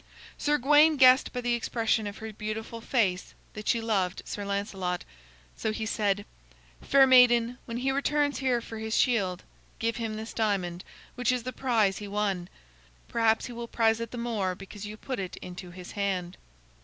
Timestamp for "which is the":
11.13-11.53